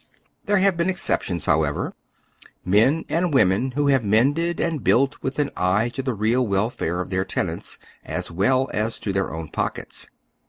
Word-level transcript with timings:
There 0.45 0.57
have 0.57 0.77
been 0.77 0.89
ex 0.89 1.05
ceptions, 1.07 1.45
however: 1.45 1.93
men 2.65 3.05
and 3.07 3.31
women 3.35 3.73
who 3.73 3.89
have 3.89 4.03
mended 4.03 4.59
and 4.59 4.83
built 4.83 5.21
with 5.21 5.37
an 5.37 5.51
eje 5.55 5.93
to 5.93 6.01
the 6.01 6.15
reai 6.17 6.43
welfare 6.43 7.01
of 7.01 7.11
their 7.11 7.23
tenants 7.23 7.77
as 8.03 8.31
well 8.31 8.67
aa 8.73 8.89
to 8.89 9.13
their 9.13 9.31
own 9.31 9.49
pockets. 9.49 10.07